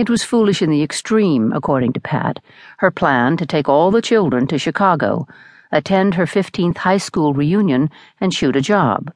[0.00, 2.38] It was foolish in the extreme, according to Pat,
[2.78, 5.28] her plan to take all the children to Chicago,
[5.70, 9.12] attend her 15th high school reunion, and shoot a job.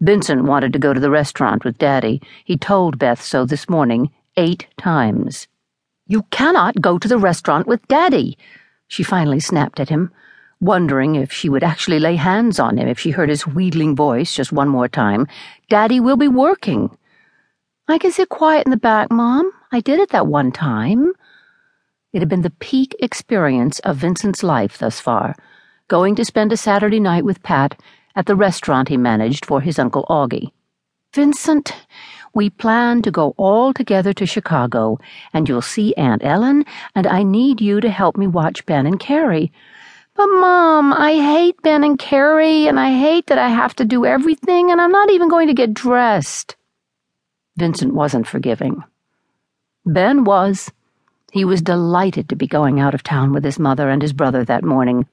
[0.00, 2.20] Vincent wanted to go to the restaurant with Daddy.
[2.44, 5.46] He told Beth so this morning eight times.
[6.08, 8.36] You cannot go to the restaurant with Daddy,
[8.88, 10.10] she finally snapped at him,
[10.60, 14.34] wondering if she would actually lay hands on him if she heard his wheedling voice
[14.34, 15.28] just one more time.
[15.68, 16.90] Daddy will be working.
[17.86, 19.52] I can sit quiet in the back, Mom.
[19.70, 21.12] I did it that one time.
[22.12, 25.34] It had been the peak experience of Vincent's life thus far,
[25.88, 27.78] going to spend a Saturday night with Pat
[28.16, 30.52] at the restaurant he managed for his Uncle Augie.
[31.14, 31.74] Vincent,
[32.34, 34.98] we plan to go all together to Chicago,
[35.34, 36.64] and you'll see Aunt Ellen,
[36.94, 39.52] and I need you to help me watch Ben and Kerry.
[40.14, 44.04] But, Mom, I hate Ben and Kerry, and I hate that I have to do
[44.04, 46.56] everything, and I'm not even going to get dressed.
[47.56, 48.82] Vincent wasn't forgiving.
[49.90, 50.70] Ben was.
[51.32, 54.44] He was delighted to be going out of town with his mother and his brother
[54.44, 55.06] that morning.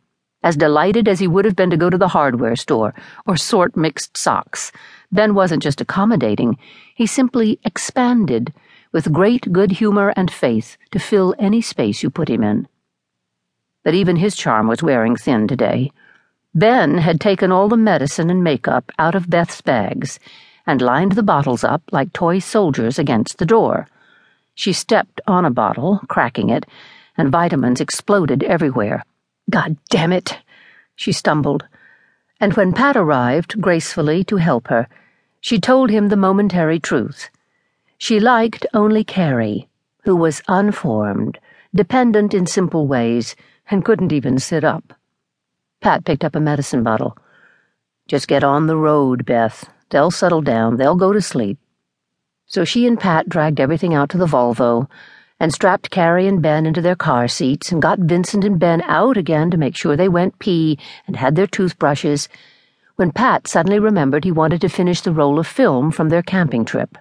[0.43, 2.93] As delighted as he would have been to go to the hardware store
[3.25, 4.73] or sort mixed socks.
[5.13, 6.57] Ben wasn't just accommodating,
[6.93, 8.53] he simply expanded
[8.91, 12.67] with great good humor and faith to fill any space you put him in.
[13.85, 15.93] But even his charm was wearing thin today.
[16.53, 20.19] Ben had taken all the medicine and makeup out of Beth's bags
[20.67, 23.87] and lined the bottles up like toy soldiers against the door.
[24.55, 26.65] She stepped on a bottle, cracking it,
[27.17, 29.03] and vitamins exploded everywhere.
[29.49, 30.39] God damn it!
[30.95, 31.65] She stumbled.
[32.39, 34.87] And when Pat arrived, gracefully, to help her,
[35.41, 37.29] she told him the momentary truth.
[37.97, 39.67] She liked only Kerry,
[40.03, 41.37] who was unformed,
[41.73, 43.35] dependent in simple ways,
[43.69, 44.93] and couldn't even sit up.
[45.81, 47.17] Pat picked up a medicine bottle.
[48.07, 49.69] Just get on the road, Beth.
[49.89, 50.77] They'll settle down.
[50.77, 51.57] They'll go to sleep.
[52.47, 54.87] So she and Pat dragged everything out to the Volvo
[55.39, 59.17] and strapped Kerry and Ben into their car seats and got Vincent and Ben out
[59.17, 62.29] again to make sure they went pee and had their toothbrushes
[62.95, 66.63] when Pat suddenly remembered he wanted to finish the roll of film from their camping
[66.63, 66.97] trip.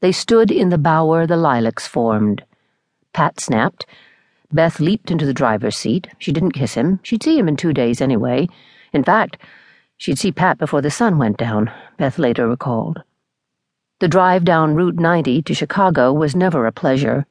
[0.00, 2.42] They stood in the bower the lilacs formed.
[3.12, 3.86] Pat snapped.
[4.52, 6.08] Beth leaped into the driver's seat.
[6.18, 7.00] She didn't kiss him.
[7.02, 8.48] She'd see him in two days anyway.
[8.92, 9.38] In fact,
[9.96, 13.02] she'd see Pat before the sun went down, Beth later recalled.
[14.00, 17.26] The drive down Route 90 to Chicago was never a pleasure.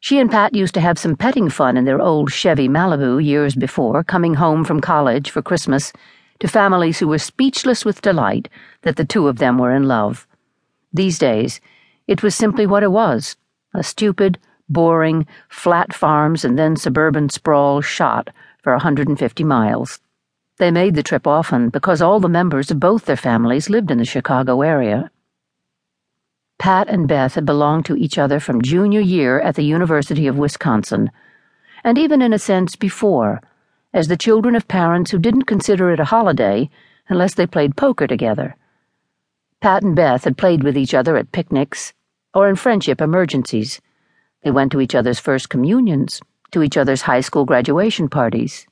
[0.00, 3.54] She and Pat used to have some petting fun in their old Chevy Malibu years
[3.54, 5.92] before, coming home from college for Christmas
[6.40, 8.48] to families who were speechless with delight
[8.82, 10.26] that the two of them were in love.
[10.92, 11.60] These days,
[12.08, 13.36] it was simply what it was
[13.72, 18.30] a stupid, boring, flat farms and then suburban sprawl shot
[18.60, 20.00] for a 150 miles.
[20.56, 23.98] They made the trip often because all the members of both their families lived in
[23.98, 25.12] the Chicago area.
[26.58, 30.36] Pat and Beth had belonged to each other from junior year at the University of
[30.36, 31.10] Wisconsin,
[31.84, 33.40] and even in a sense before,
[33.94, 36.68] as the children of parents who didn't consider it a holiday
[37.08, 38.56] unless they played poker together.
[39.60, 41.92] Pat and Beth had played with each other at picnics
[42.34, 43.80] or in friendship emergencies.
[44.42, 46.20] They went to each other's first communions,
[46.50, 48.66] to each other's high school graduation parties.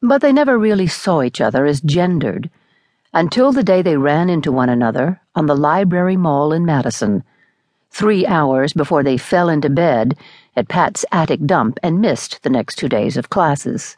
[0.00, 2.50] But they never really saw each other as gendered
[3.12, 7.22] until the day they ran into one another on the Library Mall in Madison,
[7.92, 10.18] three hours before they fell into bed
[10.56, 13.96] at Pat's attic dump and missed the next two days of classes.